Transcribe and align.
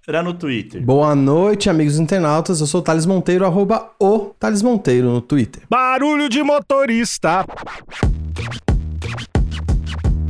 Cotoseira 0.00 0.22
no 0.22 0.32
Twitter. 0.32 0.82
Boa 0.82 1.14
noite, 1.14 1.68
amigos 1.68 1.98
internautas. 1.98 2.60
Eu 2.60 2.66
sou 2.66 2.80
o 2.80 2.82
Thales 2.82 3.04
Monteiro, 3.04 3.44
arroba 3.44 3.90
o 4.00 4.30
Thales 4.38 4.62
Monteiro 4.62 5.10
no 5.10 5.20
Twitter. 5.20 5.62
Barulho 5.68 6.28
de 6.28 6.42
motorista. 6.42 7.44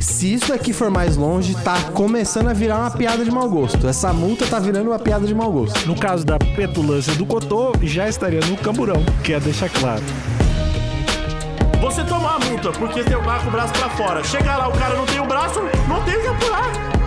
Se 0.01 0.35
isso 0.35 0.53
aqui 0.53 0.73
for 0.73 0.91
mais 0.91 1.17
longe, 1.17 1.55
tá 1.63 1.77
começando 1.93 2.49
a 2.49 2.53
virar 2.53 2.79
uma 2.79 2.91
piada 2.91 3.25
de 3.25 3.31
mau 3.31 3.49
gosto. 3.49 3.87
Essa 3.87 4.13
multa 4.13 4.47
tá 4.47 4.59
virando 4.59 4.91
uma 4.91 4.99
piada 4.99 5.27
de 5.27 5.35
mau 5.35 5.53
gosto. 5.53 5.87
No 5.87 5.95
caso 5.95 6.25
da 6.25 6.39
petulância 6.39 7.15
do 7.15 7.25
Cotô, 7.25 7.73
já 7.83 8.09
estaria 8.09 8.41
no 8.41 8.57
camburão, 8.57 9.05
quer 9.23 9.41
deixar 9.41 9.71
claro. 9.71 10.03
Você 11.81 12.05
toma 12.05 12.37
a 12.37 12.39
multa 12.41 12.73
porque 12.73 13.03
tem 13.05 13.17
o 13.17 13.23
carro 13.23 13.45
com 13.45 13.49
o 13.49 13.53
braço 13.53 13.73
pra 13.73 13.89
fora. 13.91 14.25
Chega 14.25 14.57
lá, 14.57 14.69
o 14.69 14.73
cara 14.73 14.95
não 14.97 15.07
tem 15.07 15.21
o 15.21 15.27
braço, 15.27 15.61
não 15.89 16.03
tem 16.05 16.17
o 16.17 16.21
que 16.21 16.27
apurar. 16.27 17.00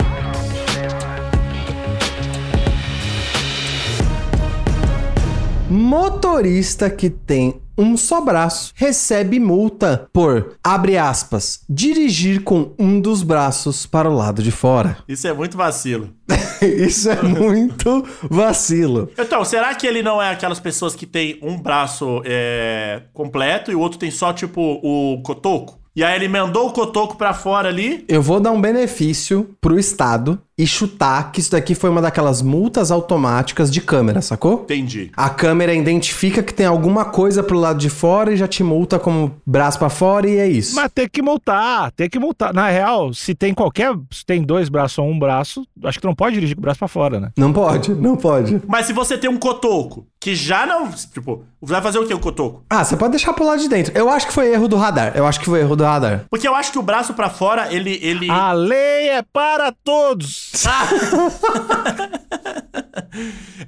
Motorista 5.75 6.87
que 6.87 7.09
tem 7.09 7.59
um 7.75 7.97
só 7.97 8.21
braço 8.21 8.71
recebe 8.75 9.39
multa 9.39 10.07
por, 10.13 10.53
abre 10.63 10.99
aspas, 10.99 11.61
dirigir 11.67 12.43
com 12.43 12.75
um 12.77 13.01
dos 13.01 13.23
braços 13.23 13.87
para 13.87 14.07
o 14.07 14.13
lado 14.13 14.43
de 14.43 14.51
fora. 14.51 14.97
Isso 15.07 15.27
é 15.27 15.33
muito 15.33 15.57
vacilo. 15.57 16.11
Isso 16.61 17.09
é 17.09 17.19
muito 17.23 18.05
vacilo. 18.29 19.09
Então, 19.17 19.43
será 19.43 19.73
que 19.73 19.87
ele 19.87 20.03
não 20.03 20.21
é 20.21 20.29
aquelas 20.29 20.59
pessoas 20.59 20.93
que 20.93 21.07
tem 21.07 21.39
um 21.41 21.59
braço 21.59 22.21
é, 22.23 23.01
completo 23.11 23.71
e 23.71 23.75
o 23.75 23.79
outro 23.79 23.97
tem 23.97 24.11
só, 24.11 24.31
tipo, 24.31 24.79
o 24.83 25.23
cotoco? 25.23 25.82
E 25.95 26.03
aí 26.03 26.15
ele 26.15 26.25
emendou 26.25 26.67
o 26.67 26.71
cotoco 26.71 27.15
pra 27.15 27.35
fora 27.35 27.69
ali. 27.69 28.03
Eu 28.07 28.21
vou 28.21 28.39
dar 28.39 28.51
um 28.51 28.59
benefício 28.59 29.55
pro 29.61 29.77
Estado 29.77 30.39
e 30.57 30.65
chutar 30.65 31.31
que 31.31 31.39
isso 31.39 31.51
daqui 31.51 31.75
foi 31.75 31.89
uma 31.89 32.01
daquelas 32.01 32.41
multas 32.41 32.89
automáticas 32.89 33.71
de 33.71 33.79
câmera, 33.79 34.21
sacou? 34.21 34.61
Entendi. 34.63 35.11
A 35.15 35.29
câmera 35.29 35.73
identifica 35.73 36.41
que 36.41 36.53
tem 36.53 36.65
alguma 36.65 37.05
coisa 37.05 37.43
pro 37.43 37.57
lado 37.57 37.79
de 37.79 37.89
fora 37.89 38.33
e 38.33 38.37
já 38.37 38.47
te 38.47 38.63
multa 38.63 38.97
como 38.97 39.35
braço 39.45 39.77
pra 39.77 39.89
fora 39.89 40.27
e 40.27 40.37
é 40.37 40.47
isso. 40.47 40.75
Mas 40.75 40.91
tem 40.93 41.07
que 41.07 41.21
multar, 41.21 41.91
tem 41.91 42.09
que 42.09 42.17
multar. 42.17 42.53
Na 42.53 42.69
real, 42.69 43.13
se 43.13 43.35
tem 43.35 43.53
qualquer. 43.53 43.95
Se 44.11 44.25
tem 44.25 44.41
dois 44.41 44.69
braços 44.69 44.97
ou 44.97 45.07
um 45.07 45.17
braço, 45.17 45.63
acho 45.83 45.99
que 45.99 46.07
não 46.07 46.15
pode 46.15 46.35
dirigir 46.35 46.55
com 46.55 46.61
o 46.61 46.63
braço 46.63 46.79
pra 46.79 46.87
fora, 46.87 47.19
né? 47.19 47.31
Não 47.37 47.53
pode, 47.53 47.93
não 47.93 48.15
pode. 48.15 48.61
Mas 48.67 48.87
se 48.87 48.93
você 48.93 49.15
tem 49.15 49.29
um 49.29 49.37
cotoco, 49.37 50.07
que 50.23 50.33
já 50.33 50.65
não. 50.65 50.89
Tipo, 50.89 51.43
vai 51.61 51.81
fazer 51.81 51.99
o 51.99 52.07
que 52.07 52.13
o 52.13 52.19
cotoco? 52.19 52.63
Ah, 52.69 52.85
você 52.85 52.95
pode 52.95 53.11
deixar 53.11 53.33
pro 53.33 53.45
lado 53.45 53.59
de 53.59 53.67
dentro. 53.67 53.91
Eu 53.93 54.09
acho 54.09 54.25
que 54.25 54.31
foi 54.31 54.53
erro 54.53 54.69
do 54.69 54.77
radar. 54.77 55.11
Eu 55.15 55.27
acho 55.27 55.37
que 55.37 55.45
foi 55.45 55.59
erro 55.59 55.75
do 55.75 55.83
radar. 55.83 56.23
Porque 56.29 56.47
eu 56.47 56.55
acho 56.55 56.71
que 56.71 56.79
o 56.79 56.81
braço 56.81 57.13
pra 57.13 57.29
fora, 57.29 57.73
ele. 57.73 57.99
ele... 58.01 58.31
A 58.31 58.53
lei 58.53 59.09
é 59.09 59.21
para 59.21 59.73
todos! 59.83 60.53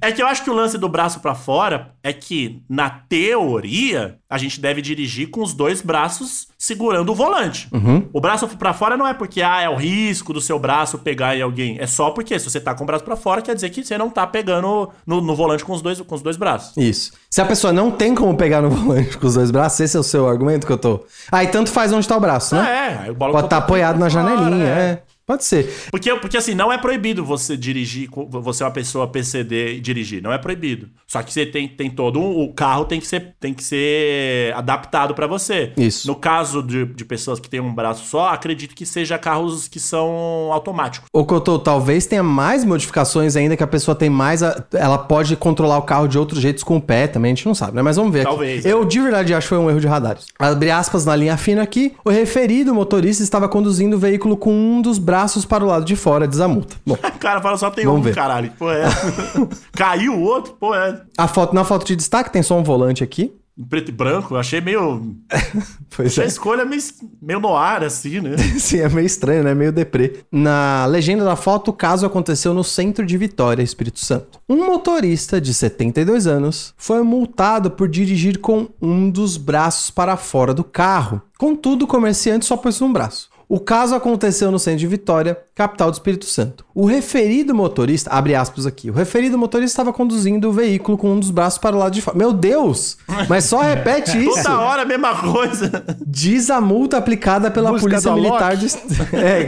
é 0.01 0.11
que 0.11 0.21
eu 0.21 0.27
acho 0.27 0.43
que 0.43 0.49
o 0.49 0.53
lance 0.53 0.77
do 0.77 0.89
braço 0.89 1.19
pra 1.19 1.35
fora 1.35 1.93
é 2.03 2.11
que, 2.11 2.61
na 2.69 2.89
teoria, 2.89 4.17
a 4.29 4.37
gente 4.37 4.59
deve 4.59 4.81
dirigir 4.81 5.29
com 5.29 5.41
os 5.41 5.53
dois 5.53 5.81
braços 5.81 6.47
segurando 6.57 7.11
o 7.11 7.15
volante. 7.15 7.67
Uhum. 7.71 8.07
O 8.11 8.19
braço 8.19 8.47
pra 8.57 8.73
fora 8.73 8.97
não 8.97 9.07
é 9.07 9.13
porque 9.13 9.41
ah, 9.41 9.61
é 9.61 9.69
o 9.69 9.75
risco 9.75 10.33
do 10.33 10.41
seu 10.41 10.57
braço 10.57 10.97
pegar 10.97 11.35
em 11.35 11.41
alguém. 11.41 11.77
É 11.79 11.85
só 11.85 12.09
porque 12.09 12.37
se 12.39 12.49
você 12.49 12.59
tá 12.59 12.73
com 12.73 12.83
o 12.83 12.87
braço 12.87 13.03
pra 13.03 13.15
fora, 13.15 13.41
quer 13.41 13.53
dizer 13.53 13.69
que 13.69 13.83
você 13.83 13.97
não 13.97 14.09
tá 14.09 14.25
pegando 14.25 14.89
no, 15.05 15.21
no 15.21 15.35
volante 15.35 15.63
com 15.63 15.73
os, 15.73 15.81
dois, 15.81 16.01
com 16.01 16.15
os 16.15 16.21
dois 16.21 16.37
braços. 16.37 16.75
Isso. 16.75 17.13
Se 17.29 17.39
a 17.39 17.45
pessoa 17.45 17.71
não 17.71 17.91
tem 17.91 18.15
como 18.15 18.35
pegar 18.35 18.61
no 18.61 18.69
volante 18.71 19.17
com 19.17 19.27
os 19.27 19.35
dois 19.35 19.51
braços, 19.51 19.79
esse 19.79 19.95
é 19.95 19.99
o 19.99 20.03
seu 20.03 20.27
argumento 20.27 20.65
que 20.65 20.73
eu 20.73 20.77
tô. 20.77 21.05
Aí 21.31 21.47
tanto 21.47 21.69
faz 21.69 21.93
onde 21.93 22.07
tá 22.07 22.17
o 22.17 22.19
braço, 22.19 22.55
né? 22.55 23.05
É, 23.07 23.11
o 23.11 23.15
bola 23.15 23.33
Pode 23.33 23.47
estar 23.47 23.57
tá 23.59 23.63
apoiado 23.63 23.99
na 23.99 24.09
janelinha, 24.09 24.65
fora, 24.65 24.79
é. 24.79 25.03
Pode 25.27 25.43
ser. 25.43 25.67
Porque, 25.89 26.13
porque 26.17 26.37
assim, 26.37 26.53
não 26.53 26.71
é 26.71 26.77
proibido 26.77 27.25
você 27.25 27.57
dirigir, 27.57 28.07
você 28.29 28.61
é 28.61 28.65
uma 28.67 28.71
pessoa 28.71 29.07
PCD 29.07 29.77
e 29.77 29.79
dirigir. 29.79 30.21
Não 30.21 30.31
é 30.31 30.37
proibido. 30.37 30.87
Só 31.07 31.23
que 31.23 31.33
você 31.33 31.47
tem, 31.47 31.67
tem 31.67 31.89
todo 31.89 32.19
um. 32.19 32.43
O 32.43 32.53
carro 32.53 32.85
tem 32.85 32.99
que 32.99 33.07
ser, 33.07 33.33
tem 33.39 33.51
que 33.51 33.63
ser 33.63 34.53
adaptado 34.53 35.15
para 35.15 35.25
você. 35.25 35.73
Isso. 35.77 36.07
No 36.07 36.13
caso 36.13 36.61
de, 36.61 36.85
de 36.85 37.03
pessoas 37.03 37.39
que 37.39 37.49
têm 37.49 37.59
um 37.59 37.73
braço 37.73 38.05
só, 38.05 38.29
acredito 38.29 38.75
que 38.75 38.85
seja 38.85 39.17
carros 39.17 39.67
que 39.67 39.79
são 39.79 40.07
automáticos. 40.51 41.09
Ô, 41.11 41.25
Cotô, 41.25 41.57
talvez 41.57 42.05
tenha 42.05 42.21
mais 42.21 42.63
modificações 42.63 43.35
ainda 43.35 43.57
que 43.57 43.63
a 43.63 43.67
pessoa 43.67 43.95
tem 43.95 44.11
mais. 44.11 44.43
A, 44.43 44.63
ela 44.73 44.99
pode 44.99 45.35
controlar 45.35 45.79
o 45.79 45.83
carro 45.83 46.07
de 46.07 46.19
outros 46.19 46.39
jeitos 46.39 46.63
com 46.63 46.77
o 46.77 46.81
pé 46.81 47.07
também, 47.07 47.31
a 47.31 47.35
gente 47.35 47.47
não 47.47 47.55
sabe, 47.55 47.75
né? 47.75 47.81
Mas 47.81 47.95
vamos 47.95 48.13
ver. 48.13 48.25
Talvez. 48.25 48.59
Aqui. 48.59 48.69
Eu 48.69 48.85
de 48.85 48.99
verdade 48.99 49.33
acho 49.33 49.45
que 49.45 49.49
foi 49.49 49.57
um 49.57 49.71
erro 49.71 49.81
de 49.81 49.87
radares. 49.87 50.27
Abre 50.37 50.69
aspas 50.69 51.03
na 51.03 51.15
linha 51.15 51.35
fina 51.35 51.63
aqui. 51.63 51.95
O 52.05 52.11
referido 52.11 52.75
motorista 52.75 53.23
estava 53.23 53.49
conduzindo 53.49 53.95
o 53.95 53.99
veículo 53.99 54.37
com 54.37 54.53
um 54.53 54.83
dos 54.83 54.99
braços 54.99 55.14
braços 55.15 55.45
para 55.45 55.63
o 55.63 55.67
lado 55.67 55.85
de 55.85 55.95
fora, 55.95 56.27
diz 56.27 56.41
a 56.41 56.47
multa. 56.47 56.75
Bom, 56.85 56.97
cara 57.19 57.41
fala 57.41 57.57
só 57.57 57.69
tem 57.71 57.87
um, 57.87 58.01
ver. 58.01 58.13
caralho. 58.13 58.51
Pô, 58.59 58.69
é. 58.69 58.83
Caiu 59.71 60.13
o 60.13 60.21
outro, 60.21 60.53
pô, 60.59 60.75
é. 60.75 61.01
a 61.17 61.25
foto, 61.25 61.55
na 61.55 61.63
foto 61.63 61.85
de 61.85 61.95
destaque 61.95 62.33
tem 62.33 62.43
só 62.43 62.59
um 62.59 62.63
volante 62.63 63.01
aqui. 63.01 63.33
Em 63.57 63.63
preto 63.63 63.87
e 63.87 63.93
branco, 63.93 64.33
eu 64.33 64.37
achei 64.37 64.59
meio. 64.59 65.15
Pois 65.95 66.09
Achei 66.09 66.23
a 66.23 66.25
é. 66.25 66.27
escolha 66.27 66.65
meio, 66.65 66.81
meio 67.21 67.39
no 67.39 67.55
ar, 67.55 67.81
assim, 67.81 68.19
né? 68.19 68.35
Sim, 68.59 68.79
é 68.79 68.89
meio 68.89 69.05
estranho, 69.05 69.45
né? 69.45 69.55
Meio 69.55 69.71
deprê. 69.71 70.25
Na 70.29 70.85
legenda 70.85 71.23
da 71.23 71.37
foto, 71.37 71.69
o 71.69 71.73
caso 71.73 72.05
aconteceu 72.05 72.53
no 72.53 72.65
centro 72.65 73.05
de 73.05 73.17
Vitória, 73.17 73.63
Espírito 73.63 74.01
Santo. 74.01 74.41
Um 74.49 74.65
motorista 74.65 75.39
de 75.39 75.53
72 75.53 76.27
anos 76.27 76.73
foi 76.75 77.01
multado 77.01 77.71
por 77.71 77.87
dirigir 77.87 78.39
com 78.39 78.67
um 78.81 79.09
dos 79.09 79.37
braços 79.37 79.89
para 79.89 80.17
fora 80.17 80.53
do 80.53 80.65
carro. 80.65 81.21
Contudo, 81.37 81.85
o 81.85 81.87
comerciante 81.87 82.45
só 82.45 82.57
pôs 82.57 82.81
um 82.81 82.91
braço. 82.91 83.29
O 83.47 83.59
caso 83.59 83.95
aconteceu 83.95 84.51
no 84.51 84.57
centro 84.57 84.79
de 84.79 84.87
Vitória, 84.87 85.44
capital 85.55 85.89
do 85.89 85.93
Espírito 85.93 86.25
Santo. 86.25 86.65
O 86.75 86.85
referido 86.85 87.55
motorista, 87.55 88.11
abre 88.11 88.35
aspas 88.35 88.65
aqui, 88.65 88.89
o 88.89 88.93
referido 88.93 89.37
motorista 89.37 89.71
estava 89.71 89.93
conduzindo 89.93 90.49
o 90.49 90.51
veículo 90.51 90.97
com 90.97 91.13
um 91.13 91.19
dos 91.19 91.31
braços 91.31 91.57
para 91.57 91.73
o 91.73 91.79
lado 91.79 91.93
de 91.93 92.01
fora. 92.01 92.17
Meu 92.17 92.33
Deus! 92.33 92.97
Mas 93.29 93.45
só 93.45 93.61
repete 93.61 94.17
isso. 94.21 94.43
Toda 94.43 94.59
hora 94.59 94.81
a 94.81 94.85
mesma 94.85 95.15
coisa. 95.15 95.71
Diz 96.05 96.49
a 96.49 96.59
multa 96.59 96.97
aplicada 96.97 97.49
pela 97.49 97.71
Música 97.71 97.89
Polícia 97.89 98.13
Militar 98.13 98.57
de. 98.57 98.67
É. 99.13 99.47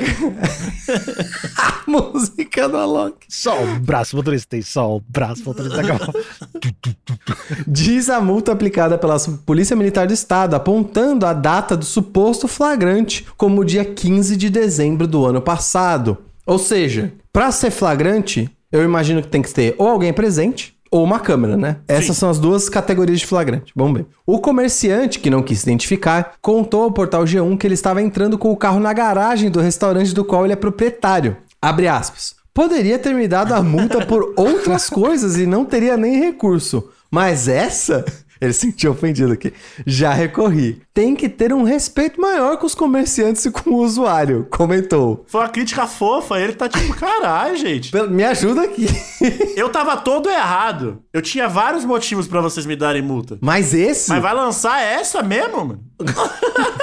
a 1.58 1.84
música 1.88 2.70
do 2.70 2.78
Alok. 2.78 3.26
Só 3.28 3.62
o 3.62 3.80
braço 3.80 4.16
motorista 4.16 4.48
tem 4.50 4.62
só 4.62 4.96
o 4.96 5.02
braço 5.08 5.44
motorista. 5.46 5.82
Diz 7.68 8.10
a 8.10 8.22
multa 8.22 8.52
aplicada 8.52 8.98
pela 8.98 9.18
Polícia 9.46 9.76
Militar 9.76 10.08
do 10.08 10.14
Estado, 10.14 10.56
apontando 10.56 11.26
a 11.26 11.34
data 11.34 11.76
do 11.76 11.86
suposto 11.86 12.48
flagrante 12.48 13.26
como 13.36 13.62
o 13.62 13.66
dia 13.66 13.84
15 13.84 14.38
de 14.38 14.50
dezembro 14.50 15.08
do 15.08 15.26
ano 15.26 15.42
passado. 15.42 15.97
Ou 16.46 16.58
seja, 16.58 17.12
para 17.32 17.52
ser 17.52 17.72
flagrante, 17.72 18.50
eu 18.72 18.84
imagino 18.84 19.22
que 19.22 19.28
tem 19.28 19.42
que 19.42 19.54
ter 19.54 19.76
ou 19.78 19.88
alguém 19.88 20.14
presente 20.14 20.78
ou 20.90 21.04
uma 21.04 21.20
câmera, 21.20 21.58
né? 21.58 21.78
Essas 21.88 22.16
Sim. 22.16 22.22
são 22.22 22.30
as 22.30 22.40
duas 22.40 22.70
categorias 22.70 23.20
de 23.20 23.26
flagrante. 23.26 23.74
Vamos 23.76 24.00
ver. 24.00 24.08
O 24.26 24.40
comerciante, 24.40 25.20
que 25.20 25.30
não 25.30 25.44
quis 25.44 25.60
se 25.60 25.66
identificar, 25.66 26.36
contou 26.42 26.84
ao 26.84 26.92
portal 26.92 27.24
G1 27.24 27.58
que 27.58 27.68
ele 27.68 27.74
estava 27.74 28.02
entrando 28.02 28.38
com 28.38 28.52
o 28.52 28.58
carro 28.58 28.80
na 28.80 28.94
garagem 28.94 29.50
do 29.50 29.60
restaurante 29.60 30.14
do 30.14 30.24
qual 30.24 30.46
ele 30.46 30.54
é 30.54 30.58
proprietário. 30.58 31.38
Abre 31.62 31.88
aspas. 31.88 32.36
Poderia 32.54 32.98
ter 32.98 33.14
me 33.14 33.28
dado 33.28 33.54
a 33.54 33.62
multa 33.62 34.06
por 34.06 34.34
outras 34.36 34.90
coisas 34.90 35.38
e 35.38 35.46
não 35.46 35.66
teria 35.66 35.98
nem 35.98 36.20
recurso. 36.20 36.90
Mas 37.12 37.48
essa 37.48 38.06
Ele 38.40 38.54
se 38.54 38.60
sentiu 38.62 38.92
ofendido 38.92 39.34
aqui. 39.34 39.54
Já 39.86 40.12
recorri. 40.14 40.82
Tem 40.94 41.16
que 41.16 41.30
ter 41.30 41.54
um 41.54 41.64
respeito 41.64 42.20
maior 42.20 42.58
com 42.58 42.66
os 42.66 42.74
comerciantes 42.76 43.46
e 43.46 43.52
com 43.52 43.70
o 43.72 43.78
usuário, 43.84 44.48
comentou. 44.50 45.24
Foi 45.28 45.42
uma 45.42 45.50
crítica 45.50 45.86
fofa, 45.86 46.40
ele 46.40 46.54
tá 46.54 46.68
tipo, 46.68 46.94
caralho, 46.96 47.56
gente. 47.58 47.92
Me 48.10 48.24
ajuda 48.24 48.64
aqui. 48.64 48.88
Eu 49.56 49.70
tava 49.70 49.98
todo 49.98 50.30
errado. 50.30 51.02
Eu 51.14 51.22
tinha 51.22 51.48
vários 51.48 51.86
motivos 51.86 52.28
pra 52.28 52.42
vocês 52.42 52.66
me 52.66 52.76
darem 52.76 53.02
multa. 53.02 53.38
Mas 53.42 53.74
esse? 53.74 54.10
Mas 54.10 54.22
vai 54.22 54.34
lançar 54.34 54.82
essa 54.82 55.22
mesmo, 55.24 55.58
mano? 55.66 55.84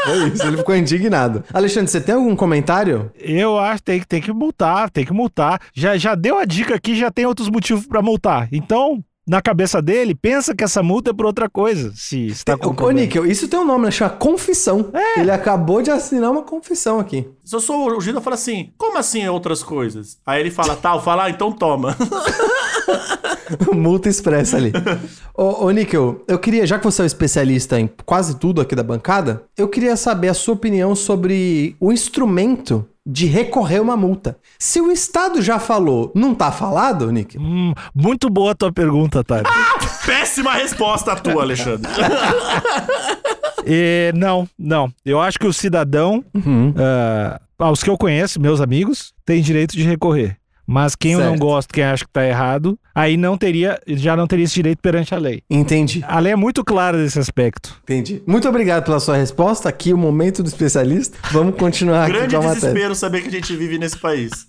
Foi 0.04 0.28
isso, 0.28 0.42
ele 0.46 0.56
ficou 0.58 0.76
indignado. 0.76 1.44
Alexandre, 1.52 1.90
você 1.90 2.00
tem 2.00 2.14
algum 2.14 2.34
comentário? 2.36 3.10
Eu 3.16 3.58
acho 3.58 3.78
que 3.78 3.84
tem, 3.84 4.00
que- 4.00 4.06
tem 4.06 4.20
que 4.22 4.32
multar, 4.32 4.90
tem 4.90 5.04
que 5.04 5.12
multar. 5.12 5.60
Já, 5.74 5.96
já 5.96 6.14
deu 6.14 6.38
a 6.38 6.44
dica 6.44 6.74
aqui, 6.74 6.94
já 6.96 7.10
tem 7.10 7.26
outros 7.26 7.48
motivos 7.48 7.86
pra 7.86 8.02
multar. 8.02 8.48
Então, 8.52 9.02
na 9.26 9.40
cabeça 9.40 9.80
dele, 9.80 10.14
pensa 10.14 10.54
que 10.54 10.62
essa 10.62 10.82
multa 10.82 11.10
é 11.10 11.14
por 11.14 11.26
outra 11.26 11.48
coisa. 11.48 11.92
Se 11.94 12.26
está 12.26 12.56
com 12.56 12.74
Ô. 12.82 12.90
Níquel, 12.90 13.26
isso 13.26 13.48
tem 13.48 13.58
um 13.58 13.64
nome, 13.64 13.86
né? 13.86 13.90
Chama 13.90 14.10
confissão. 14.10 14.90
Ele 15.16 15.30
acabou 15.30 15.80
de 15.82 15.90
assinar 15.90 16.30
uma 16.30 16.42
confissão 16.42 17.00
aqui. 17.00 17.26
Se 17.42 17.56
eu 17.56 17.60
sou 17.60 17.96
o 17.96 18.00
Gino, 18.00 18.18
eu 18.18 18.22
falo 18.22 18.34
assim, 18.34 18.72
como 18.76 18.98
assim 18.98 19.26
outras 19.28 19.62
coisas? 19.62 20.18
Aí 20.26 20.40
ele 20.40 20.50
fala, 20.50 20.76
tal, 20.76 21.02
fala, 21.02 21.24
ah, 21.24 21.30
então 21.30 21.50
toma. 21.50 21.96
Multa 23.72 24.08
expressa 24.08 24.56
ali. 24.56 24.72
ô, 25.36 25.66
ô, 25.66 25.70
Níquel, 25.70 26.24
eu 26.28 26.38
queria, 26.38 26.66
já 26.66 26.78
que 26.78 26.84
você 26.84 27.02
é 27.02 27.04
um 27.04 27.06
especialista 27.06 27.78
em 27.78 27.88
quase 28.04 28.36
tudo 28.38 28.60
aqui 28.60 28.74
da 28.74 28.82
bancada, 28.82 29.42
eu 29.56 29.68
queria 29.68 29.96
saber 29.96 30.28
a 30.28 30.34
sua 30.34 30.54
opinião 30.54 30.94
sobre 30.94 31.76
o 31.80 31.92
instrumento 31.92 32.86
de 33.06 33.26
recorrer 33.26 33.80
uma 33.80 33.96
multa. 33.96 34.38
Se 34.58 34.80
o 34.80 34.90
Estado 34.90 35.42
já 35.42 35.58
falou, 35.58 36.10
não 36.14 36.34
tá 36.34 36.50
falado, 36.50 37.12
Níquel? 37.12 37.40
Hum, 37.40 37.74
muito 37.94 38.30
boa 38.30 38.52
a 38.52 38.54
tua 38.54 38.72
pergunta, 38.72 39.22
Tati. 39.22 39.50
Péssima 40.06 40.54
resposta 40.54 41.14
tua, 41.16 41.42
Alexandre. 41.42 41.90
E, 43.66 44.12
não, 44.14 44.46
não. 44.58 44.92
Eu 45.04 45.20
acho 45.20 45.38
que 45.38 45.46
o 45.46 45.52
cidadão, 45.52 46.22
ah, 46.76 47.40
aos 47.58 47.82
que 47.82 47.90
eu 47.90 47.96
conheço, 47.96 48.40
meus 48.40 48.60
amigos, 48.60 49.12
tem 49.24 49.40
direito 49.40 49.74
de 49.74 49.82
recorrer. 49.82 50.36
Mas 50.66 50.96
quem 50.96 51.12
eu 51.12 51.20
não 51.20 51.28
Certo. 51.30 51.40
gosto, 51.40 51.72
quem 51.74 51.84
acha 51.84 52.04
que 52.04 52.10
tá 52.10 52.26
errado, 52.26 52.78
aí 52.94 53.16
não 53.16 53.36
teria, 53.36 53.78
já 53.86 54.16
não 54.16 54.26
teria 54.26 54.44
esse 54.46 54.54
direito 54.54 54.78
perante 54.80 55.14
a 55.14 55.18
lei. 55.18 55.42
Entendi, 55.50 56.02
A 56.08 56.18
lei 56.18 56.32
é 56.32 56.36
muito 56.36 56.64
clara 56.64 56.96
nesse 56.96 57.18
aspecto. 57.18 57.74
entendi. 57.82 58.22
Muito 58.26 58.48
obrigado 58.48 58.84
pela 58.84 58.98
sua 58.98 59.16
resposta. 59.16 59.68
Aqui 59.68 59.92
o 59.92 59.98
momento 59.98 60.42
do 60.42 60.48
especialista. 60.48 61.18
Vamos 61.30 61.56
continuar 61.56 62.04
aqui 62.04 62.12
Grande 62.12 62.34
com 62.34 62.40
a 62.40 62.44
matéria. 62.44 62.60
desespero 62.60 62.94
saber 62.94 63.20
que 63.22 63.28
a 63.28 63.32
gente 63.32 63.54
vive 63.56 63.78
nesse 63.78 63.98
país. 63.98 64.30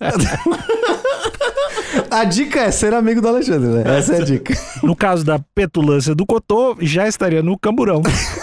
A 2.10 2.24
dica 2.24 2.60
é 2.60 2.70
ser 2.70 2.94
amigo 2.94 3.20
do 3.20 3.28
Alexandre, 3.28 3.68
né? 3.68 3.98
Essa 3.98 4.14
é 4.16 4.20
a 4.22 4.24
dica. 4.24 4.54
No 4.82 4.94
caso 4.94 5.24
da 5.24 5.38
petulância 5.54 6.14
do 6.14 6.24
Cotô, 6.26 6.76
já 6.80 7.06
estaria 7.08 7.42
no 7.42 7.58
camburão. 7.58 8.02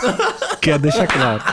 Quer 0.62 0.80
deixar 0.80 1.08
claro. 1.08 1.44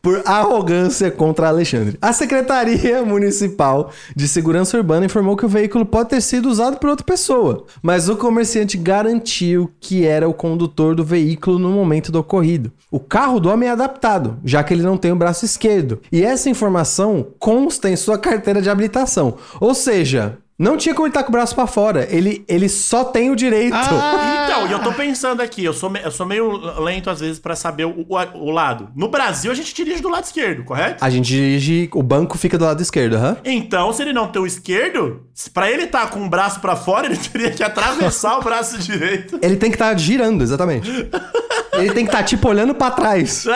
Por 0.00 0.22
arrogância 0.24 1.10
contra 1.10 1.48
Alexandre. 1.48 1.98
A 2.00 2.12
Secretaria 2.12 3.04
Municipal 3.04 3.90
de 4.14 4.28
Segurança 4.28 4.76
Urbana 4.76 5.06
informou 5.06 5.36
que 5.36 5.44
o 5.44 5.48
veículo 5.48 5.84
pode 5.84 6.10
ter 6.10 6.20
sido 6.20 6.48
usado 6.48 6.78
por 6.78 6.90
outra 6.90 7.04
pessoa, 7.04 7.64
mas 7.82 8.08
o 8.08 8.16
comerciante 8.16 8.76
garantiu 8.76 9.70
que 9.80 10.06
era 10.06 10.28
o 10.28 10.34
condutor 10.34 10.94
do 10.94 11.04
veículo 11.04 11.58
no 11.58 11.70
momento 11.70 12.12
do 12.12 12.20
ocorrido. 12.20 12.72
O 12.90 13.00
carro 13.00 13.40
do 13.40 13.48
homem 13.48 13.68
é 13.68 13.72
adaptado, 13.72 14.38
já 14.44 14.62
que 14.62 14.72
ele 14.72 14.82
não 14.82 14.96
tem 14.96 15.12
o 15.12 15.16
braço 15.16 15.44
esquerdo, 15.44 16.00
e 16.10 16.22
essa 16.22 16.48
informação 16.48 17.26
consta 17.38 17.90
em 17.90 17.96
sua 17.96 18.18
carteira 18.18 18.62
de 18.62 18.70
habilitação. 18.70 19.34
Ou 19.60 19.74
seja, 19.74 20.38
não 20.58 20.76
tinha 20.76 20.94
como 20.94 21.06
ele 21.06 21.10
estar 21.10 21.22
com 21.22 21.28
o 21.28 21.32
braço 21.32 21.54
pra 21.54 21.66
fora, 21.66 22.06
ele, 22.10 22.44
ele 22.48 22.68
só 22.68 23.04
tem 23.04 23.30
o 23.30 23.36
direito. 23.36 23.76
Então, 23.76 24.66
e 24.68 24.72
eu 24.72 24.78
tô 24.78 24.92
pensando 24.92 25.40
aqui, 25.42 25.64
eu 25.64 25.72
sou, 25.74 25.90
me- 25.90 26.00
eu 26.02 26.10
sou 26.10 26.24
meio 26.26 26.50
lento 26.82 27.10
às 27.10 27.20
vezes 27.20 27.38
pra 27.38 27.54
saber 27.54 27.84
o, 27.84 28.06
o- 28.08 28.38
o 28.46 28.50
lado. 28.50 28.88
No 28.96 29.08
Brasil, 29.08 29.50
a 29.50 29.54
gente 29.54 29.74
dirige 29.74 30.00
do 30.00 30.08
lado 30.08 30.24
esquerdo, 30.24 30.64
correto? 30.64 31.04
A 31.04 31.10
gente 31.10 31.26
dirige, 31.26 31.90
o 31.94 32.02
banco 32.02 32.38
fica 32.38 32.56
do 32.56 32.64
lado 32.64 32.80
esquerdo, 32.80 33.16
aham. 33.16 33.36
Então, 33.44 33.92
se 33.92 34.02
ele 34.02 34.12
não 34.12 34.28
tem 34.28 34.40
o 34.40 34.46
esquerdo, 34.46 35.22
se- 35.34 35.50
pra 35.50 35.70
ele 35.70 35.84
estar 35.84 36.08
com 36.10 36.24
o 36.24 36.28
braço 36.28 36.60
pra 36.60 36.74
fora, 36.76 37.06
ele 37.06 37.16
teria 37.32 37.50
que 37.50 37.62
atravessar 37.62 38.38
o 38.38 38.42
braço 38.42 38.78
direito. 38.82 39.38
Ele 39.42 39.56
tem 39.56 39.70
que 39.70 39.76
estar 39.76 39.96
girando, 39.98 40.42
exatamente. 40.42 40.90
Ele 41.78 41.92
tem 41.92 42.04
que 42.04 42.10
estar, 42.10 42.22
tipo, 42.22 42.48
olhando 42.48 42.74
pra 42.74 42.90
trás. 42.90 43.46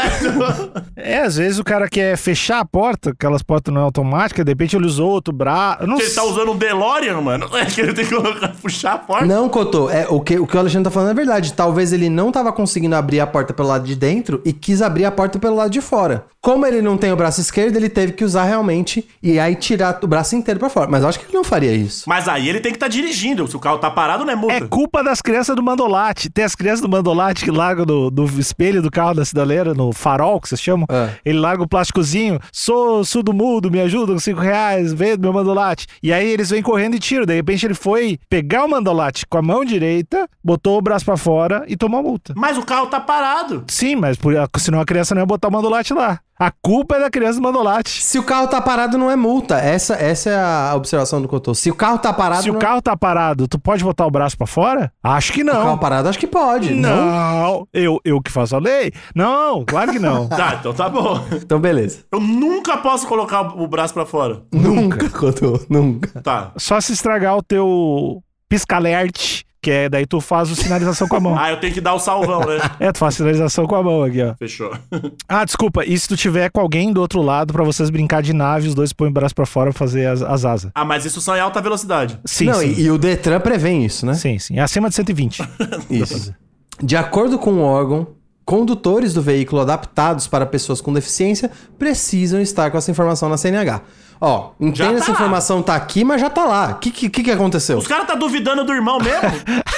É, 0.96 1.20
às 1.20 1.36
vezes 1.36 1.58
o 1.58 1.64
cara 1.64 1.88
quer 1.88 2.16
fechar 2.16 2.60
a 2.60 2.64
porta, 2.64 3.10
aquelas 3.10 3.42
portas 3.42 3.72
não 3.72 3.80
é 3.80 3.84
automáticas, 3.84 4.44
de 4.44 4.50
repente 4.50 4.76
ele 4.76 4.86
usou 4.86 5.10
outro 5.10 5.32
braço. 5.32 5.86
Não 5.86 5.98
ele 5.98 6.10
tá 6.10 6.24
usando 6.24 6.52
um 6.52 6.56
DeLorean, 6.56 7.20
mano. 7.20 7.48
É 7.60 7.66
que 7.66 7.80
ele 7.80 7.92
tem 7.92 8.06
que 8.06 8.14
puxar 8.62 8.94
a 8.94 8.98
porta. 8.98 9.26
Não, 9.26 9.46
Cotô, 9.48 9.90
é, 9.90 10.06
o, 10.08 10.20
que, 10.20 10.38
o 10.38 10.46
que 10.46 10.56
o 10.56 10.58
Alexandre 10.58 10.84
tá 10.84 10.90
falando 10.90 11.10
é 11.10 11.14
verdade. 11.14 11.52
Talvez 11.52 11.92
ele 11.92 12.08
não 12.08 12.32
tava 12.32 12.50
conseguindo 12.52 12.96
abrir 12.96 13.20
a 13.20 13.26
porta 13.26 13.52
pelo 13.52 13.68
lado 13.68 13.86
de 13.86 13.94
dentro 13.94 14.40
e 14.46 14.52
quis 14.52 14.80
abrir 14.80 15.04
a 15.04 15.10
porta 15.10 15.38
pelo 15.38 15.56
lado 15.56 15.70
de 15.70 15.80
fora. 15.82 16.24
Como 16.40 16.64
ele 16.64 16.80
não 16.80 16.96
tem 16.96 17.12
o 17.12 17.16
braço 17.16 17.38
esquerdo, 17.40 17.76
ele 17.76 17.90
teve 17.90 18.12
que 18.12 18.24
usar 18.24 18.44
realmente 18.44 19.06
e 19.22 19.38
aí 19.38 19.54
tirar 19.54 19.98
o 20.02 20.06
braço 20.06 20.34
inteiro 20.34 20.58
pra 20.58 20.70
fora. 20.70 20.90
Mas 20.90 21.02
eu 21.02 21.08
acho 21.10 21.18
que 21.20 21.26
ele 21.26 21.34
não 21.34 21.44
faria 21.44 21.72
isso. 21.72 22.08
Mas 22.08 22.28
aí 22.28 22.48
ele 22.48 22.60
tem 22.60 22.72
que 22.72 22.76
estar 22.76 22.88
dirigindo. 22.88 23.46
Se 23.46 23.56
o 23.56 23.60
carro 23.60 23.76
tá 23.76 23.90
parado, 23.90 24.24
não 24.24 24.32
é 24.32 24.36
multa. 24.36 24.54
É 24.54 24.60
culpa 24.60 25.04
das 25.04 25.20
crianças 25.20 25.54
do 25.54 25.62
Mandolate. 25.62 26.30
Tem 26.30 26.44
as 26.44 26.54
crianças 26.54 26.80
do 26.80 26.88
Mandolate 26.88 27.44
que 27.44 27.50
largam 27.50 27.84
do, 28.10 28.26
do 28.26 28.40
espelho 28.40 28.82
do 28.82 28.90
carro 28.90 29.14
da 29.14 29.24
cidaleira, 29.24 29.74
no 29.74 29.92
farol, 29.92 30.40
que 30.40 30.48
vocês 30.48 30.60
chamam. 30.60 30.86
É. 30.90 31.10
Ele 31.24 31.38
larga 31.38 31.62
o 31.62 31.68
plásticozinho. 31.68 32.38
Sou 32.52 33.04
surdo 33.04 33.32
mudo, 33.32 33.70
me 33.70 33.80
ajuda 33.80 34.12
com 34.12 34.18
cinco 34.18 34.40
reais, 34.40 34.92
vendo 34.92 35.20
meu 35.20 35.32
Mandolate. 35.32 35.86
E 36.02 36.12
aí 36.12 36.28
eles 36.28 36.50
vêm 36.50 36.62
correndo 36.62 36.96
e 36.96 36.98
tiram. 36.98 37.24
De 37.24 37.34
repente 37.34 37.66
ele 37.66 37.74
foi 37.74 38.18
pegar 38.28 38.64
o 38.64 38.68
Mandolate 38.68 39.26
com 39.26 39.38
a 39.38 39.42
mão 39.42 39.64
direita, 39.64 40.28
botou 40.42 40.78
o 40.78 40.82
braço 40.82 41.04
pra 41.04 41.16
fora 41.16 41.64
e 41.68 41.76
tomou 41.76 42.00
a 42.00 42.02
multa. 42.02 42.34
Mas 42.36 42.58
o 42.58 42.62
carro 42.62 42.86
tá 42.86 43.00
parado. 43.00 43.64
Sim, 43.68 43.96
mas 43.96 44.16
por, 44.16 44.34
senão 44.58 44.80
a 44.80 44.84
criança 44.84 45.14
não 45.14 45.22
ia 45.22 45.26
botar 45.26 45.48
o 45.48 45.52
Mandolate 45.52 45.92
lá. 45.94 46.20
A 46.40 46.50
culpa 46.50 46.96
é 46.96 47.00
da 47.00 47.10
criança 47.10 47.38
do 47.38 47.42
Mandolate. 47.42 48.02
Se 48.02 48.18
o 48.18 48.22
carro 48.22 48.48
tá 48.48 48.62
parado, 48.62 48.96
não 48.96 49.10
é 49.10 49.14
multa. 49.14 49.58
Essa, 49.58 49.92
essa 49.96 50.30
é 50.30 50.40
a 50.40 50.72
observação 50.74 51.20
do 51.20 51.28
Cotô. 51.28 51.54
Se 51.54 51.70
o 51.70 51.74
carro 51.74 51.98
tá 51.98 52.14
parado. 52.14 52.42
Se 52.44 52.48
o 52.48 52.54
não... 52.54 52.58
carro 52.58 52.80
tá 52.80 52.96
parado, 52.96 53.46
tu 53.46 53.58
pode 53.58 53.84
botar 53.84 54.06
o 54.06 54.10
braço 54.10 54.38
pra 54.38 54.46
fora? 54.46 54.90
Acho 55.02 55.34
que 55.34 55.42
O 55.42 55.44
não. 55.44 55.52
carro 55.52 55.76
parado, 55.78 56.08
acho 56.08 56.18
que 56.18 56.26
pode. 56.26 56.72
Não. 56.72 56.96
Não, 57.10 57.68
eu, 57.74 58.00
eu 58.02 58.22
que 58.22 58.32
faço 58.32 58.56
a 58.56 58.58
lei? 58.58 58.90
Não, 59.14 59.66
claro 59.66 59.92
que 59.92 59.98
não. 59.98 60.30
Tá, 60.40 60.56
então 60.58 60.72
tá 60.72 60.88
bom. 60.88 61.22
Então, 61.32 61.60
beleza. 61.60 62.04
Eu 62.10 62.20
nunca 62.20 62.78
posso 62.78 63.06
colocar 63.06 63.42
o 63.60 63.66
braço 63.68 63.92
pra 63.92 64.06
fora. 64.06 64.42
Nunca, 64.50 65.10
Cotô. 65.10 65.60
Nunca. 65.68 66.22
Tá. 66.22 66.52
Só 66.56 66.80
se 66.80 66.94
estragar 66.94 67.36
o 67.36 67.42
teu 67.42 68.22
pisca-alerte, 68.48 69.44
que 69.62 69.70
é 69.70 69.88
daí 69.88 70.06
tu 70.06 70.20
faz 70.20 70.50
o 70.50 70.56
sinalização 70.56 71.06
com 71.08 71.16
a 71.16 71.20
mão. 71.20 71.36
Ah, 71.40 71.50
eu 71.50 71.60
tenho 71.60 71.72
que 71.72 71.80
dar 71.80 71.94
o 71.94 71.98
salvão, 71.98 72.40
né? 72.40 72.58
É, 72.78 72.92
tu 72.92 72.98
faz 72.98 73.14
sinalização 73.14 73.66
com 73.66 73.74
a 73.74 73.82
mão 73.82 74.02
aqui, 74.02 74.22
ó. 74.22 74.34
Fechou. 74.36 74.72
Ah, 75.28 75.44
desculpa, 75.44 75.84
e 75.84 75.98
se 75.98 76.08
tu 76.08 76.16
tiver 76.16 76.50
com 76.50 76.60
alguém 76.60 76.92
do 76.92 77.00
outro 77.00 77.22
lado 77.22 77.52
pra 77.52 77.62
vocês 77.62 77.88
brincar 77.88 78.22
de 78.22 78.32
nave, 78.32 78.68
os 78.68 78.74
dois 78.74 78.92
põem 78.92 79.08
o 79.08 79.12
braço 79.12 79.34
pra 79.34 79.46
fora 79.46 79.70
pra 79.70 79.78
fazer 79.78 80.06
as, 80.06 80.22
as 80.22 80.44
asas. 80.44 80.70
Ah, 80.74 80.84
mas 80.84 81.04
isso 81.04 81.20
só 81.20 81.36
em 81.36 81.40
alta 81.40 81.60
velocidade. 81.60 82.18
Sim, 82.24 82.46
não, 82.46 82.54
sim. 82.54 82.74
E, 82.76 82.82
e 82.82 82.90
o 82.90 82.98
Detran 82.98 83.40
prevê 83.40 83.72
isso, 83.72 84.04
né? 84.04 84.14
Sim, 84.14 84.38
sim. 84.38 84.58
É 84.58 84.62
acima 84.62 84.88
de 84.88 84.94
120. 84.96 85.42
Isso. 85.88 86.34
De 86.82 86.96
acordo 86.96 87.38
com 87.38 87.52
o 87.54 87.60
órgão, 87.60 88.08
condutores 88.44 89.14
do 89.14 89.22
veículo 89.22 89.60
adaptados 89.60 90.26
para 90.26 90.44
pessoas 90.46 90.80
com 90.80 90.92
deficiência 90.92 91.50
precisam 91.78 92.40
estar 92.40 92.70
com 92.70 92.78
essa 92.78 92.90
informação 92.90 93.28
na 93.28 93.36
CNH. 93.36 93.80
Ó, 94.20 94.50
entenda 94.60 94.92
tá 94.92 94.96
essa 94.98 95.12
lá. 95.12 95.14
informação 95.14 95.62
tá 95.62 95.74
aqui, 95.74 96.04
mas 96.04 96.20
já 96.20 96.28
tá 96.28 96.44
lá. 96.44 96.72
O 96.72 96.74
que, 96.74 96.90
que, 96.90 97.08
que 97.08 97.22
que 97.22 97.30
aconteceu? 97.30 97.78
Os 97.78 97.86
caras 97.86 98.06
tá 98.06 98.14
duvidando 98.14 98.64
do 98.64 98.72
irmão 98.72 98.98
mesmo? 98.98 99.30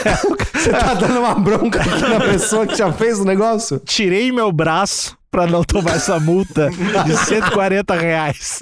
Você 0.52 0.70
tá 0.70 0.94
dando 0.94 1.20
uma 1.20 1.34
bronca 1.34 1.80
aqui 1.80 2.02
na 2.02 2.18
pessoa 2.20 2.66
que 2.66 2.74
já 2.76 2.92
fez 2.92 3.20
o 3.20 3.24
negócio? 3.24 3.78
Tirei 3.84 4.32
meu 4.32 4.50
braço 4.50 5.16
pra 5.30 5.46
não 5.46 5.62
tomar 5.62 5.92
essa 5.96 6.18
multa 6.20 6.70
de 7.04 7.16
140 7.16 7.94
reais. 7.94 8.60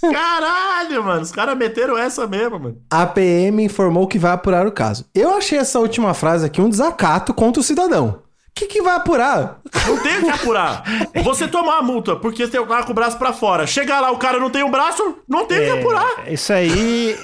Caralho, 0.00 1.04
mano. 1.04 1.22
Os 1.22 1.32
caras 1.32 1.56
meteram 1.56 1.96
essa 1.96 2.26
mesmo, 2.26 2.58
mano. 2.58 2.76
A 2.90 3.06
PM 3.06 3.64
informou 3.64 4.06
que 4.06 4.18
vai 4.18 4.32
apurar 4.32 4.66
o 4.66 4.72
caso. 4.72 5.04
Eu 5.14 5.34
achei 5.34 5.58
essa 5.58 5.78
última 5.78 6.14
frase 6.14 6.46
aqui 6.46 6.60
um 6.60 6.68
desacato 6.68 7.32
contra 7.32 7.60
o 7.60 7.64
cidadão. 7.64 8.21
O 8.54 8.60
que, 8.62 8.66
que 8.66 8.82
vai 8.82 8.96
apurar? 8.96 9.60
Não 9.86 10.02
tem 10.02 10.18
o 10.18 10.24
que 10.24 10.30
apurar. 10.30 10.84
Você 11.24 11.48
tomar 11.48 11.78
a 11.78 11.82
multa 11.82 12.14
porque 12.14 12.44
você 12.44 12.52
tem 12.52 12.60
o 12.60 12.66
carro 12.66 12.84
com 12.84 12.92
o 12.92 12.94
braço 12.94 13.16
pra 13.18 13.32
fora. 13.32 13.66
Chegar 13.66 13.98
lá, 14.00 14.10
o 14.10 14.18
cara 14.18 14.38
não 14.38 14.50
tem 14.50 14.62
um 14.62 14.70
braço, 14.70 15.16
não 15.26 15.46
tem 15.46 15.58
o 15.58 15.64
que 15.64 15.80
apurar. 15.80 16.30
Isso 16.30 16.52
aí 16.52 17.16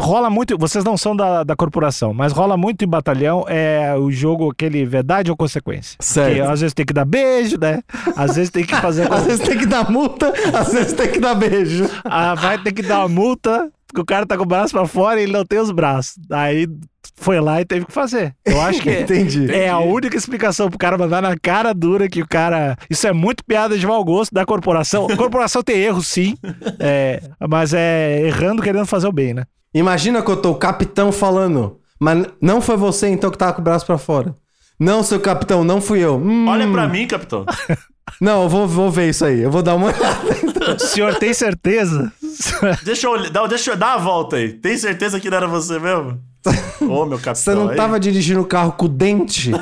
rola 0.00 0.30
muito. 0.30 0.56
Vocês 0.56 0.82
não 0.82 0.96
são 0.96 1.14
da, 1.14 1.44
da 1.44 1.54
corporação, 1.54 2.14
mas 2.14 2.32
rola 2.32 2.56
muito 2.56 2.82
em 2.82 2.88
batalhão. 2.88 3.44
É 3.46 3.94
o 3.94 4.10
jogo 4.10 4.50
aquele 4.50 4.84
verdade 4.86 5.30
ou 5.30 5.36
consequência. 5.36 5.98
Certo. 6.00 6.34
Que 6.34 6.40
às 6.40 6.60
vezes 6.60 6.74
tem 6.74 6.86
que 6.86 6.94
dar 6.94 7.04
beijo, 7.04 7.58
né? 7.60 7.82
Às 8.16 8.36
vezes 8.36 8.50
tem 8.50 8.64
que 8.64 8.74
fazer. 8.76 9.06
Às 9.12 9.26
vezes 9.26 9.46
tem 9.46 9.58
que 9.58 9.66
dar 9.66 9.90
multa, 9.90 10.32
às 10.54 10.72
vezes 10.72 10.92
tem 10.92 11.10
que 11.10 11.18
dar 11.18 11.34
beijo. 11.34 11.88
Ah, 12.04 12.34
vai 12.34 12.58
ter 12.58 12.72
que 12.72 12.82
dar 12.82 13.00
uma 13.00 13.08
multa, 13.08 13.70
porque 13.90 14.00
o 14.00 14.04
cara 14.04 14.24
tá 14.26 14.36
com 14.36 14.42
o 14.42 14.46
braço 14.46 14.72
pra 14.72 14.86
fora 14.86 15.20
e 15.20 15.24
ele 15.24 15.32
não 15.32 15.44
tem 15.44 15.58
os 15.58 15.70
braços. 15.70 16.14
Aí 16.30 16.66
foi 17.16 17.40
lá 17.40 17.60
e 17.60 17.64
teve 17.64 17.84
que 17.86 17.92
fazer. 17.92 18.34
Eu 18.44 18.60
acho 18.60 18.80
que 18.80 18.90
Entendi. 19.00 19.50
é 19.52 19.68
a 19.68 19.78
única 19.78 20.16
explicação 20.16 20.68
pro 20.70 20.78
cara 20.78 20.96
mandar 20.96 21.20
na 21.20 21.36
cara 21.36 21.72
dura 21.74 22.08
que 22.08 22.22
o 22.22 22.28
cara. 22.28 22.76
Isso 22.88 23.06
é 23.06 23.12
muito 23.12 23.44
piada 23.44 23.76
de 23.78 23.86
mau 23.86 24.02
gosto 24.04 24.32
da 24.34 24.44
corporação. 24.46 25.06
A 25.10 25.16
corporação 25.16 25.62
tem 25.62 25.76
erro, 25.78 26.02
sim. 26.02 26.34
É, 26.78 27.20
mas 27.48 27.74
é 27.74 28.22
errando 28.26 28.62
querendo 28.62 28.86
fazer 28.86 29.06
o 29.08 29.12
bem, 29.12 29.34
né? 29.34 29.44
Imagina 29.74 30.22
que 30.22 30.30
eu 30.30 30.36
tô 30.36 30.50
o 30.50 30.56
capitão 30.56 31.12
falando, 31.12 31.78
mas 32.00 32.26
não 32.40 32.60
foi 32.60 32.76
você 32.76 33.08
então 33.08 33.30
que 33.30 33.38
tava 33.38 33.52
com 33.52 33.60
o 33.60 33.64
braço 33.64 33.86
pra 33.86 33.98
fora. 33.98 34.34
Não, 34.78 35.02
seu 35.02 35.20
capitão, 35.20 35.62
não 35.62 35.80
fui 35.80 36.00
eu. 36.00 36.16
Hum, 36.16 36.48
Olha 36.48 36.66
pra 36.70 36.88
mim, 36.88 37.06
capitão. 37.06 37.44
Não, 38.20 38.42
eu 38.42 38.48
vou, 38.48 38.66
vou 38.66 38.90
ver 38.90 39.08
isso 39.10 39.24
aí. 39.24 39.40
Eu 39.40 39.50
vou 39.52 39.62
dar 39.62 39.76
uma 39.76 39.86
olhada. 39.86 40.49
O 40.76 40.78
senhor 40.86 41.14
tem 41.16 41.32
certeza? 41.34 42.12
Deixa 42.82 43.06
eu, 43.06 43.30
dá- 43.30 43.46
deixa 43.46 43.70
eu 43.72 43.76
dar 43.76 43.94
a 43.94 43.98
volta 43.98 44.36
aí. 44.36 44.52
Tem 44.52 44.76
certeza 44.76 45.18
que 45.20 45.28
não 45.30 45.36
era 45.36 45.46
você 45.46 45.78
mesmo? 45.78 46.18
Ô, 46.80 47.04
meu 47.04 47.18
capitão. 47.18 47.34
Você 47.34 47.54
não 47.54 47.68
aí. 47.68 47.76
tava 47.76 48.00
dirigindo 48.00 48.40
o 48.40 48.46
carro 48.46 48.72
com 48.72 48.86
o 48.86 48.88
dente? 48.88 49.50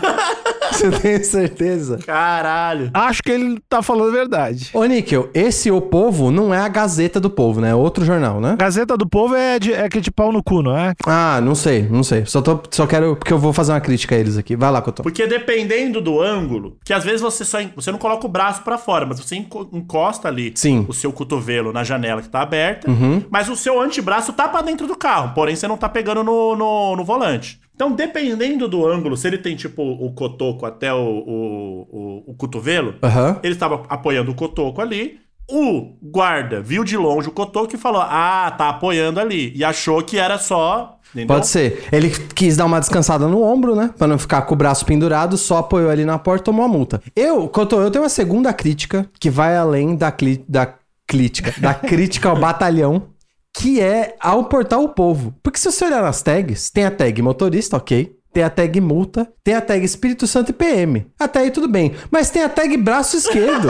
Você 0.79 0.91
tem 0.91 1.23
certeza? 1.23 1.99
Caralho. 2.05 2.91
Acho 2.95 3.23
que 3.23 3.31
ele 3.31 3.59
tá 3.69 3.83
falando 3.83 4.09
a 4.11 4.13
verdade. 4.13 4.71
Ô, 4.73 4.85
Níquel, 4.85 5.29
esse 5.35 5.71
O 5.71 5.81
Povo 5.81 6.31
não 6.31 6.53
é 6.53 6.59
a 6.59 6.69
Gazeta 6.69 7.19
do 7.21 7.31
Povo, 7.31 7.61
né? 7.61 7.71
É 7.71 7.75
outro 7.75 8.05
jornal, 8.05 8.41
né? 8.41 8.57
Gazeta 8.59 8.97
do 8.97 9.09
Povo 9.09 9.35
é 9.35 9.59
de, 9.59 9.73
é 9.73 9.89
que 9.89 10.01
de 10.01 10.11
pau 10.11 10.33
no 10.33 10.43
cu, 10.43 10.63
não 10.63 10.77
é? 10.77 10.93
Ah, 11.07 11.41
não 11.43 11.55
sei, 11.55 11.83
não 11.89 12.03
sei. 12.03 12.25
Só, 12.27 12.41
tô, 12.41 12.61
só 12.71 12.87
quero. 12.87 13.17
Porque 13.17 13.33
eu 13.33 13.39
vou 13.39 13.53
fazer 13.53 13.73
uma 13.73 13.81
crítica 13.81 14.15
a 14.15 14.19
eles 14.19 14.37
aqui. 14.37 14.57
Vai 14.57 14.71
lá, 14.71 14.81
Cotô. 14.83 15.03
Porque 15.03 15.27
dependendo 15.27 16.01
do 16.01 16.21
ângulo, 16.21 16.77
que 16.85 16.93
às 16.93 17.05
vezes 17.05 17.21
você 17.21 17.45
só 17.45 17.59
você 17.75 17.91
não 17.91 17.99
coloca 17.99 18.27
o 18.27 18.31
braço 18.31 18.63
pra 18.63 18.79
fora, 18.79 19.05
mas 19.07 19.19
você 19.21 19.37
enco- 19.37 19.69
encosta 19.73 20.29
ali 20.29 20.53
Sim. 20.55 20.85
o 20.89 20.93
seu 20.93 21.13
cotovelo 21.13 21.73
na 21.73 21.83
janela 21.85 22.23
que 22.23 22.29
tá 22.29 22.41
aberta, 22.43 22.89
mas 23.31 23.49
o 23.49 23.57
seu 23.57 23.81
antebraço 23.81 24.33
tá 24.33 24.49
pra 24.49 24.63
dentro 24.63 24.87
do 24.87 24.97
carro, 24.97 25.33
porém 25.35 25.57
você 25.57 25.67
não 25.67 25.77
tá 25.77 25.89
pegando 25.89 26.23
no, 26.23 26.55
no, 26.57 26.97
no 26.97 27.05
volante. 27.05 27.61
Então, 27.79 27.93
dependendo 27.93 28.67
do 28.67 28.85
ângulo, 28.85 29.17
se 29.17 29.29
ele 29.29 29.39
tem 29.39 29.55
tipo 29.55 29.81
o 29.81 30.11
cotoco 30.13 30.67
até 30.67 30.93
o, 30.93 30.99
o, 30.99 31.87
o, 31.89 32.25
o 32.33 32.35
cotovelo, 32.35 32.97
Aham. 33.01 33.39
ele 33.41 33.53
estava 33.53 33.85
apoiando 33.89 34.33
o 34.33 34.35
cotoco 34.35 34.81
ali. 34.81 35.21
O 35.49 35.93
guarda 36.03 36.61
viu 36.61 36.83
de 36.83 36.97
longe 36.97 37.29
o 37.29 37.33
cotoco 37.33 37.73
e 37.73 37.79
falou: 37.79 38.03
Ah, 38.03 38.53
tá 38.59 38.69
apoiando 38.69 39.21
ali. 39.21 39.53
E 39.55 39.63
achou 39.63 40.03
que 40.03 40.19
era 40.19 40.39
só. 40.39 40.99
Entendeu? 41.11 41.29
Pode 41.29 41.47
ser. 41.47 41.85
Ele 41.93 42.11
quis 42.11 42.57
dar 42.57 42.65
uma 42.65 42.81
descansada 42.81 43.29
no 43.29 43.45
ombro, 43.45 43.77
né? 43.77 43.95
Pra 43.97 44.09
não 44.09 44.19
ficar 44.19 44.43
com 44.43 44.55
o 44.55 44.59
braço 44.59 44.85
pendurado, 44.85 45.39
só 45.39 45.59
apoiou 45.59 45.89
ali 45.89 46.05
na 46.05 46.19
porta 46.19 46.43
e 46.43 46.47
tomou 46.47 46.65
a 46.65 46.69
multa. 46.69 47.01
Eu, 47.15 47.49
Cotô, 47.49 47.81
eu 47.81 47.93
tenho 47.93 48.03
uma 48.03 48.11
segunda 48.11 48.53
crítica 48.53 49.09
que 49.21 49.31
vai 49.31 49.57
além 49.57 49.95
da, 49.95 50.11
cli 50.11 50.45
da 50.49 50.75
crítica, 51.07 51.55
da 51.61 51.73
crítica 51.79 52.29
ao 52.29 52.37
batalhão, 52.37 53.05
que 53.59 53.81
é 53.81 54.15
ao 54.21 54.45
portar 54.45 54.79
o 54.81 54.89
povo. 54.89 55.35
Porque 55.43 55.59
se 55.59 55.71
você 55.71 55.85
olhar 55.85 56.01
nas 56.01 56.23
tags, 56.23 56.71
tem 56.71 56.85
a 56.85 56.91
tag 56.93 57.21
motorista, 57.21 57.77
ok. 57.77 58.17
Tem 58.33 58.45
a 58.45 58.51
tag 58.51 58.81
multa, 58.81 59.27
tem 59.43 59.55
a 59.55 59.61
tag 59.61 59.85
Espírito 59.85 60.27
Santo 60.29 60.51
e 60.51 60.53
PM. 60.53 61.07
Até 61.19 61.41
aí 61.41 61.51
tudo 61.51 61.67
bem. 61.67 61.93
Mas 62.09 62.31
tem 62.31 62.43
a 62.45 62.49
tag 62.49 62.77
braço 62.77 63.17
esquerdo. 63.17 63.69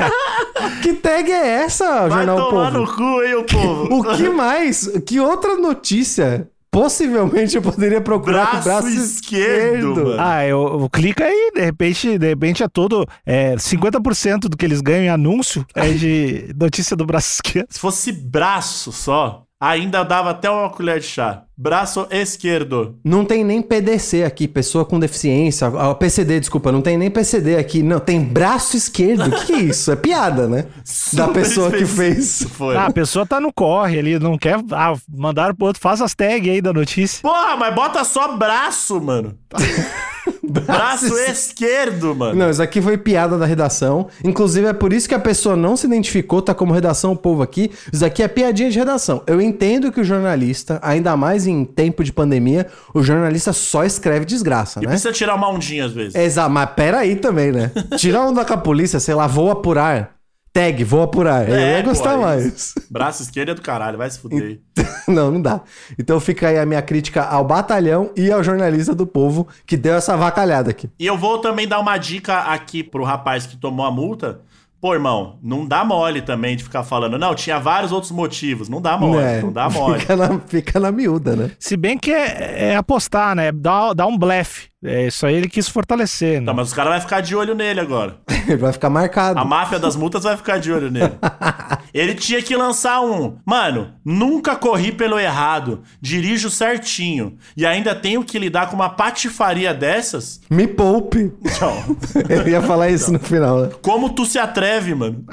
que 0.82 0.94
tag 0.94 1.30
é 1.30 1.46
essa, 1.64 2.08
Vai 2.08 2.24
Jornal 2.24 2.48
tomar 2.48 2.72
Povo? 2.72 2.86
no 2.86 2.96
cu, 2.96 3.22
hein, 3.22 3.34
o 3.34 3.44
povo. 3.44 3.94
O 3.94 4.16
que 4.16 4.28
mais? 4.30 4.86
Que 5.04 5.20
outra 5.20 5.56
notícia 5.56 6.48
possivelmente 6.74 7.54
eu 7.54 7.62
poderia 7.62 8.00
procurar 8.00 8.50
com 8.50 8.56
o 8.56 8.62
Braço 8.62 8.82
braço 8.82 8.88
esquerdo, 8.88 9.92
esquerdo? 9.92 10.16
Ah, 10.18 10.44
eu, 10.44 10.80
eu 10.80 10.90
clica 10.90 11.24
aí, 11.24 11.52
de 11.54 11.60
repente, 11.60 12.18
de 12.18 12.26
repente 12.26 12.64
é 12.64 12.68
todo. 12.68 13.06
É, 13.24 13.54
50% 13.54 14.40
do 14.48 14.56
que 14.56 14.64
eles 14.64 14.80
ganham 14.80 15.04
em 15.04 15.08
anúncio 15.08 15.64
é 15.72 15.92
de 15.92 16.52
notícia 16.58 16.96
do 16.96 17.06
braço 17.06 17.34
esquerdo. 17.44 17.68
Se 17.70 17.78
fosse 17.78 18.10
braço 18.10 18.90
só, 18.90 19.44
ainda 19.68 20.02
dava 20.02 20.30
até 20.30 20.50
uma 20.50 20.68
colher 20.68 21.00
de 21.00 21.06
chá. 21.06 21.42
Braço 21.56 22.06
esquerdo. 22.10 22.98
Não 23.04 23.24
tem 23.24 23.44
nem 23.44 23.62
PDC 23.62 24.24
aqui, 24.24 24.48
pessoa 24.48 24.84
com 24.84 24.98
deficiência. 24.98 25.68
Ah, 25.68 25.94
PCD, 25.94 26.40
desculpa, 26.40 26.72
não 26.72 26.82
tem 26.82 26.98
nem 26.98 27.10
PCD 27.10 27.56
aqui. 27.56 27.82
Não, 27.82 28.00
tem 28.00 28.22
braço 28.22 28.76
esquerdo. 28.76 29.28
O 29.28 29.30
que, 29.30 29.46
que 29.46 29.52
é 29.52 29.60
isso? 29.60 29.90
É 29.92 29.96
piada, 29.96 30.48
né? 30.48 30.66
da 31.14 31.26
Super 31.26 31.32
pessoa 31.32 31.70
que 31.70 31.86
fez. 31.86 32.46
Foi. 32.50 32.76
Ah, 32.76 32.86
a 32.86 32.92
pessoa 32.92 33.24
tá 33.24 33.40
no 33.40 33.52
corre 33.52 33.98
ali, 33.98 34.18
não 34.18 34.36
quer. 34.36 34.60
Ah, 34.72 34.94
mandaram 35.08 35.54
pro 35.54 35.66
outro, 35.66 35.80
faz 35.80 36.02
as 36.02 36.14
tags 36.14 36.50
aí 36.50 36.60
da 36.60 36.72
notícia. 36.72 37.22
Porra, 37.22 37.56
mas 37.56 37.74
bota 37.74 38.02
só 38.04 38.36
braço, 38.36 39.00
mano. 39.00 39.38
braço 40.50 41.16
esquerdo, 41.18 42.14
mano. 42.14 42.34
Não, 42.34 42.50
isso 42.50 42.62
aqui 42.62 42.80
foi 42.80 42.96
piada 42.96 43.36
da 43.38 43.46
redação. 43.46 44.08
Inclusive, 44.24 44.66
é 44.68 44.72
por 44.72 44.92
isso 44.92 45.08
que 45.08 45.14
a 45.14 45.18
pessoa 45.18 45.56
não 45.56 45.76
se 45.76 45.86
identificou, 45.86 46.42
tá 46.42 46.54
como 46.54 46.72
redação 46.72 47.12
o 47.12 47.16
povo 47.16 47.42
aqui. 47.42 47.70
Isso 47.92 48.04
aqui 48.04 48.22
é 48.22 48.28
piadinha 48.28 48.70
de 48.70 48.78
redação. 48.78 49.22
Eu 49.26 49.40
entendo 49.40 49.90
que 49.92 50.00
o 50.00 50.04
jornalista, 50.04 50.78
ainda 50.82 51.16
mais 51.16 51.46
em 51.46 51.64
tempo 51.64 52.02
de 52.04 52.12
pandemia, 52.12 52.66
o 52.92 53.02
jornalista 53.02 53.52
só 53.52 53.84
escreve 53.84 54.24
desgraça, 54.24 54.80
E 54.80 54.82
né? 54.84 54.90
precisa 54.90 55.12
tirar 55.12 55.34
uma 55.34 55.48
ondinha 55.50 55.86
às 55.86 55.92
vezes. 55.92 56.14
Exato, 56.14 56.50
mas 56.50 56.70
pera 56.70 56.98
aí 56.98 57.16
também, 57.16 57.52
né? 57.52 57.70
Tirar 57.96 58.22
onda 58.26 58.44
com 58.44 58.52
a 58.52 58.56
polícia, 58.56 58.98
sei 59.00 59.14
lá, 59.14 59.26
vou 59.26 59.50
apurar. 59.50 60.14
Tag, 60.54 60.84
vou 60.84 61.02
apurar. 61.02 61.48
eu 61.48 61.54
É, 61.56 61.78
ia 61.78 61.82
gostar 61.82 62.10
pô, 62.10 62.18
é 62.18 62.20
mais. 62.20 62.74
Braço 62.88 63.24
esquerdo 63.24 63.48
é 63.50 63.54
do 63.54 63.60
caralho, 63.60 63.98
vai 63.98 64.08
se 64.08 64.20
fuder. 64.20 64.60
não, 65.08 65.32
não 65.32 65.42
dá. 65.42 65.60
Então 65.98 66.20
fica 66.20 66.46
aí 66.46 66.56
a 66.60 66.64
minha 66.64 66.80
crítica 66.80 67.24
ao 67.24 67.44
batalhão 67.44 68.12
e 68.16 68.30
ao 68.30 68.40
jornalista 68.44 68.94
do 68.94 69.04
povo 69.04 69.48
que 69.66 69.76
deu 69.76 69.94
essa 69.96 70.16
vacalhada 70.16 70.70
aqui. 70.70 70.88
E 70.96 71.04
eu 71.04 71.18
vou 71.18 71.38
também 71.38 71.66
dar 71.66 71.80
uma 71.80 71.98
dica 71.98 72.38
aqui 72.42 72.84
pro 72.84 73.02
rapaz 73.02 73.46
que 73.46 73.56
tomou 73.56 73.84
a 73.84 73.90
multa. 73.90 74.42
Pô, 74.80 74.92
irmão, 74.94 75.38
não 75.42 75.66
dá 75.66 75.82
mole 75.82 76.22
também 76.22 76.56
de 76.56 76.62
ficar 76.62 76.84
falando. 76.84 77.18
Não, 77.18 77.34
tinha 77.34 77.58
vários 77.58 77.90
outros 77.90 78.12
motivos. 78.12 78.68
Não 78.68 78.80
dá 78.80 78.96
mole, 78.96 79.24
É, 79.24 79.40
não 79.42 79.50
dá 79.50 79.68
mole. 79.68 79.98
Fica 79.98 80.14
na, 80.14 80.38
fica 80.40 80.78
na 80.78 80.92
miúda, 80.92 81.34
né? 81.34 81.50
Se 81.58 81.76
bem 81.76 81.98
que 81.98 82.12
é, 82.12 82.68
é 82.70 82.76
apostar, 82.76 83.34
né? 83.34 83.50
Dá, 83.50 83.92
dá 83.92 84.06
um 84.06 84.16
blefe. 84.16 84.68
É 84.84 85.06
isso 85.06 85.24
aí 85.26 85.34
ele 85.34 85.48
quis 85.48 85.66
fortalecer, 85.66 86.40
né? 86.40 86.46
Não, 86.46 86.54
mas 86.54 86.68
os 86.68 86.74
caras 86.74 86.92
vão 86.92 87.00
ficar 87.00 87.22
de 87.22 87.34
olho 87.34 87.54
nele 87.54 87.80
agora. 87.80 88.18
Ele 88.46 88.58
vai 88.58 88.72
ficar 88.74 88.90
marcado. 88.90 89.38
A 89.38 89.44
máfia 89.44 89.78
das 89.78 89.96
multas 89.96 90.24
vai 90.24 90.36
ficar 90.36 90.58
de 90.58 90.70
olho 90.70 90.90
nele. 90.90 91.14
Ele 91.94 92.14
tinha 92.14 92.42
que 92.42 92.54
lançar 92.54 93.00
um. 93.00 93.38
Mano, 93.42 93.92
nunca 94.04 94.54
corri 94.54 94.92
pelo 94.92 95.18
errado. 95.18 95.82
Dirijo 95.98 96.50
certinho. 96.50 97.38
E 97.56 97.64
ainda 97.64 97.94
tenho 97.94 98.22
que 98.22 98.38
lidar 98.38 98.68
com 98.68 98.76
uma 98.76 98.90
patifaria 98.90 99.72
dessas? 99.72 100.42
Me 100.50 100.66
poupe. 100.66 101.32
Não. 101.58 101.96
Eu 102.28 102.46
ia 102.46 102.60
falar 102.60 102.90
isso 102.90 103.10
no 103.10 103.18
final, 103.18 103.60
né? 103.60 103.70
Como 103.80 104.10
tu 104.10 104.26
se 104.26 104.38
atreve, 104.38 104.94
mano? 104.94 105.24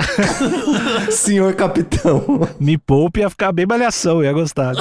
Senhor 1.11 1.53
capitão. 1.55 2.47
Me 2.57 2.77
poupe 2.77 3.19
ia 3.19 3.29
ficar 3.29 3.51
bem 3.51 3.65
malhação, 3.65 4.23
ia 4.23 4.31
gostar. 4.31 4.73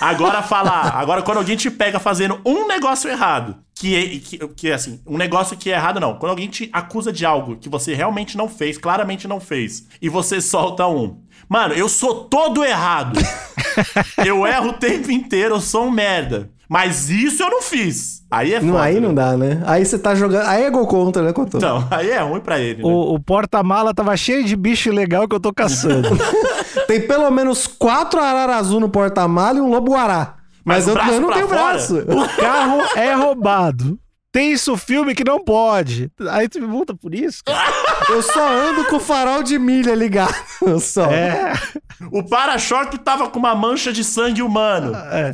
Agora 0.00 0.42
falar. 0.42 0.94
Agora, 0.96 1.22
quando 1.22 1.38
alguém 1.38 1.56
te 1.56 1.70
pega 1.70 1.98
fazendo 1.98 2.40
um 2.44 2.66
negócio 2.66 3.10
errado. 3.10 3.56
Que, 3.74 3.96
é- 3.96 4.08
que, 4.18 4.38
que 4.48 4.68
é 4.68 4.74
assim, 4.74 5.00
um 5.06 5.16
negócio 5.16 5.56
que 5.56 5.70
é 5.70 5.74
errado, 5.74 6.00
não. 6.00 6.14
Quando 6.16 6.30
alguém 6.30 6.48
te 6.48 6.68
acusa 6.72 7.12
de 7.12 7.24
algo 7.24 7.56
que 7.56 7.68
você 7.68 7.94
realmente 7.94 8.36
não 8.36 8.48
fez, 8.48 8.76
claramente 8.76 9.26
não 9.26 9.40
fez, 9.40 9.86
e 10.02 10.08
você 10.08 10.40
solta 10.40 10.86
um. 10.86 11.18
Mano, 11.48 11.72
eu 11.74 11.88
sou 11.88 12.24
todo 12.24 12.64
errado. 12.64 13.18
eu 14.24 14.46
erro 14.46 14.68
o 14.68 14.72
tempo 14.74 15.10
inteiro, 15.10 15.54
eu 15.56 15.60
sou 15.60 15.86
um 15.86 15.90
merda. 15.90 16.50
Mas 16.68 17.10
isso 17.10 17.42
eu 17.42 17.50
não 17.50 17.60
fiz. 17.62 18.22
Aí 18.30 18.54
é 18.54 18.60
foda. 18.60 18.72
Não, 18.72 18.78
aí 18.78 18.94
né? 18.94 19.00
não 19.00 19.12
dá, 19.12 19.36
né? 19.36 19.60
Aí 19.66 19.84
você 19.84 19.98
tá 19.98 20.14
jogando. 20.14 20.46
Aí 20.46 20.62
é 20.62 20.70
gol 20.70 20.86
contra, 20.86 21.20
né, 21.20 21.32
Couto? 21.32 21.56
Então, 21.56 21.84
aí 21.90 22.10
é 22.10 22.20
ruim 22.20 22.38
pra 22.38 22.60
ele, 22.60 22.80
né? 22.80 22.88
O, 22.88 23.14
o 23.14 23.18
porta-mala 23.18 23.92
tava 23.92 24.16
cheio 24.16 24.44
de 24.44 24.54
bicho 24.54 24.92
legal 24.92 25.26
que 25.26 25.34
eu 25.34 25.40
tô 25.40 25.52
caçando. 25.52 26.08
Tem 26.86 27.00
pelo 27.06 27.30
menos 27.30 27.66
quatro 27.66 28.20
arara 28.20 28.56
azul 28.56 28.80
no 28.80 28.88
porta-malha 28.88 29.58
e 29.58 29.60
um 29.60 29.68
lobo-guará. 29.70 30.36
Mas, 30.64 30.86
Mas 30.86 31.08
eu, 31.08 31.14
eu 31.14 31.20
não 31.20 31.32
tenho 31.32 31.48
fora? 31.48 31.60
braço. 31.60 31.96
o 32.06 32.36
carro 32.40 32.80
é 32.96 33.14
roubado. 33.14 33.98
Tem 34.32 34.52
isso 34.52 34.76
filme 34.76 35.12
que 35.14 35.24
não 35.24 35.42
pode. 35.42 36.08
Aí 36.30 36.48
tu 36.48 36.60
me 36.60 36.66
multa 36.66 36.94
por 36.94 37.12
isso? 37.14 37.42
cara? 37.44 37.60
Eu 38.08 38.22
só 38.22 38.48
ando 38.48 38.84
com 38.84 38.96
o 38.96 39.00
farol 39.00 39.42
de 39.42 39.58
milha 39.58 39.92
ligado. 39.94 40.34
Só. 40.80 41.06
É. 41.06 41.52
O 42.12 42.22
para-choque 42.22 42.96
tava 42.98 43.28
com 43.28 43.38
uma 43.40 43.54
mancha 43.56 43.92
de 43.92 44.04
sangue 44.04 44.40
humano. 44.42 44.92
é. 44.94 45.32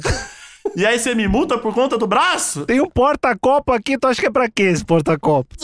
E 0.75 0.85
aí 0.85 0.99
você 0.99 1.15
me 1.15 1.29
multa 1.29 1.57
por 1.57 1.73
conta 1.73 1.97
do 1.97 2.07
braço? 2.09 2.67
Tem 2.67 2.81
um 2.81 2.89
porta-copo 2.91 3.73
aqui, 3.73 3.97
tu 3.97 4.09
acha 4.09 4.21
que 4.21 4.27
é 4.27 4.31
pra 4.31 4.51
quê 4.51 4.65
esse 4.65 4.85
porta-copo? 4.85 5.55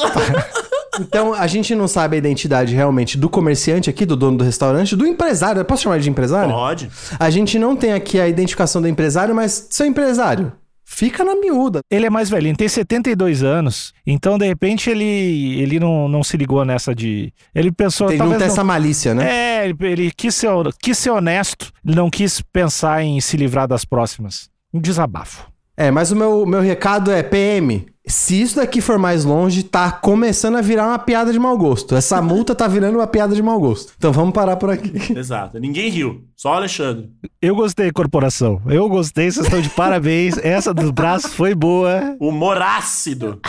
Então, 1.01 1.33
a 1.33 1.47
gente 1.47 1.75
não 1.75 1.89
sabe 1.89 2.17
a 2.17 2.19
identidade 2.19 2.75
realmente 2.75 3.17
do 3.17 3.29
comerciante 3.29 3.89
aqui, 3.89 4.05
do 4.05 4.15
dono 4.17 4.39
do 4.39 4.45
restaurante, 4.45 4.95
do 4.95 5.07
empresário. 5.07 5.61
Eu 5.61 5.65
Posso 5.65 5.85
chamar 5.85 5.97
ele 5.97 6.05
de 6.05 6.11
empresário? 6.11 6.53
Pode. 6.53 6.91
A 7.19 7.31
gente 7.31 7.59
não 7.59 7.75
tem 7.75 7.93
aqui 7.93 8.21
a 8.21 8.29
identificação 8.29 8.83
do 8.83 8.89
empresário, 8.89 9.35
mas 9.35 9.69
seu 9.71 9.87
empresário, 9.87 10.53
fica 10.85 11.25
na 11.25 11.35
miúda. 11.35 11.81
Ele 11.91 12.07
é 12.07 12.11
mais 12.11 12.29
velhinho, 12.29 12.57
tem 12.57 12.69
72 12.69 13.43
anos. 13.43 13.93
Então, 14.07 14.37
de 14.37 14.47
repente, 14.47 14.91
ele, 14.91 15.61
ele 15.61 15.81
não, 15.81 16.09
não 16.09 16.23
se 16.23 16.37
ligou 16.37 16.65
nessa 16.65 16.95
de. 16.95 17.33
Ele 17.55 17.73
pensou. 17.73 18.09
Ele 18.09 18.19
não 18.19 18.27
talvez 18.27 18.43
tem 18.43 18.53
essa 18.53 18.65
malícia, 18.65 19.15
né? 19.15 19.31
É, 19.31 19.65
ele, 19.65 19.77
ele 19.81 20.11
quis, 20.11 20.35
ser, 20.35 20.51
quis 20.81 20.99
ser 20.99 21.11
honesto, 21.11 21.73
ele 21.85 21.97
não 21.97 22.11
quis 22.11 22.43
pensar 22.53 23.03
em 23.03 23.21
se 23.21 23.37
livrar 23.37 23.67
das 23.67 23.85
próximas. 23.85 24.51
Um 24.73 24.81
desabafo. 24.81 25.51
É, 25.77 25.91
mas 25.91 26.13
o 26.13 26.17
meu, 26.17 26.45
meu 26.45 26.61
recado 26.61 27.11
é, 27.11 27.23
PM, 27.23 27.87
se 28.07 28.41
isso 28.41 28.57
daqui 28.57 28.81
for 28.81 28.99
mais 28.99 29.25
longe, 29.25 29.63
tá 29.63 29.91
começando 29.91 30.57
a 30.57 30.61
virar 30.61 30.89
uma 30.89 30.99
piada 30.99 31.33
de 31.33 31.39
mau 31.39 31.57
gosto. 31.57 31.95
Essa 31.95 32.21
multa 32.23 32.55
tá 32.55 32.67
virando 32.67 32.99
uma 32.99 33.07
piada 33.07 33.35
de 33.35 33.43
mau 33.43 33.59
gosto. 33.61 33.93
Então 33.97 34.13
vamos 34.13 34.35
parar 34.35 34.57
por 34.57 34.71
aqui. 34.71 34.93
Exato. 35.17 35.59
Ninguém 35.61 35.89
riu. 35.89 36.25
Só 36.37 36.51
o 36.51 36.55
Alexandre. 36.55 37.09
Eu 37.41 37.55
gostei, 37.55 37.93
corporação. 37.93 38.61
Eu 38.67 38.89
gostei, 38.89 39.31
vocês 39.31 39.47
estão 39.47 39.61
de 39.61 39.71
parabéns. 39.77 40.37
Essa 40.39 40.75
dos 40.75 40.91
braços 40.91 41.33
foi 41.33 41.55
boa. 41.55 42.17
Humor 42.19 42.61
ácido. 42.61 43.41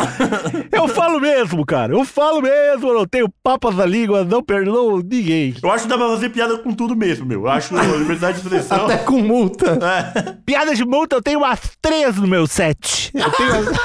Eu 0.72 0.88
falo 0.88 1.20
mesmo, 1.20 1.64
cara. 1.66 1.92
Eu 1.92 2.04
falo 2.06 2.40
mesmo. 2.40 2.88
Eu 2.88 2.94
não 2.94 3.06
tenho 3.06 3.28
papas 3.42 3.76
na 3.76 3.84
língua, 3.84 4.24
não 4.24 4.42
perdoo 4.42 5.02
ninguém. 5.02 5.54
Eu 5.62 5.70
acho 5.70 5.84
que 5.84 5.90
dá 5.90 5.98
pra 5.98 6.08
fazer 6.08 6.30
piada 6.30 6.56
com 6.58 6.72
tudo 6.72 6.96
mesmo, 6.96 7.26
meu. 7.26 7.42
Eu 7.42 7.48
acho 7.48 7.74
liberdade 7.98 8.38
de 8.38 8.44
expressão. 8.44 8.86
Até 8.86 8.96
com 8.98 9.20
multa. 9.20 9.78
É. 9.82 10.32
Piada 10.46 10.74
de 10.74 10.84
multa, 10.86 11.16
eu 11.16 11.22
tenho 11.22 11.40
umas 11.40 11.60
três 11.82 12.16
no 12.16 12.26
meu 12.26 12.46
set. 12.46 13.10
Eu 13.14 13.30
tenho 13.32 13.52
umas... 13.52 13.81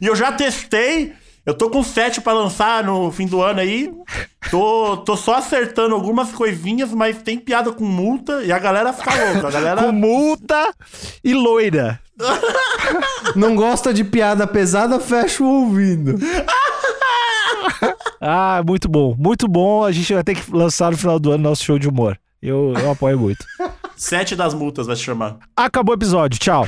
E 0.00 0.06
eu 0.06 0.14
já 0.16 0.32
testei. 0.32 1.12
Eu 1.44 1.54
tô 1.54 1.70
com 1.70 1.80
sete 1.82 2.20
pra 2.20 2.32
lançar 2.32 2.82
no 2.82 3.10
fim 3.12 3.26
do 3.26 3.40
ano 3.40 3.60
aí. 3.60 3.92
Tô, 4.50 4.96
tô 4.96 5.16
só 5.16 5.36
acertando 5.36 5.94
algumas 5.94 6.32
coisinhas, 6.32 6.90
mas 6.92 7.22
tem 7.22 7.38
piada 7.38 7.72
com 7.72 7.84
multa 7.84 8.42
e 8.42 8.50
a 8.50 8.58
galera 8.58 8.92
fica 8.92 9.14
louca. 9.14 9.46
A 9.46 9.50
galera. 9.52 9.82
com 9.84 9.92
multa 9.92 10.74
e 11.22 11.32
loira. 11.32 12.00
Não 13.36 13.54
gosta 13.54 13.94
de 13.94 14.02
piada 14.02 14.44
pesada, 14.46 14.98
fecha 14.98 15.42
o 15.42 15.46
ouvido. 15.46 16.16
Ah, 18.18 18.62
muito 18.66 18.88
bom. 18.88 19.14
Muito 19.16 19.46
bom. 19.46 19.84
A 19.84 19.92
gente 19.92 20.12
vai 20.14 20.24
ter 20.24 20.34
que 20.34 20.50
lançar 20.50 20.90
no 20.90 20.96
final 20.96 21.18
do 21.18 21.32
ano 21.32 21.44
nosso 21.44 21.62
show 21.62 21.78
de 21.78 21.88
humor. 21.88 22.18
Eu, 22.42 22.72
eu 22.76 22.90
apoio 22.90 23.18
muito. 23.18 23.44
Sete 23.94 24.34
das 24.34 24.54
multas 24.54 24.86
vai 24.86 24.96
se 24.96 25.02
chamar. 25.02 25.36
Acabou 25.54 25.94
o 25.94 25.98
episódio. 25.98 26.38
Tchau. 26.38 26.66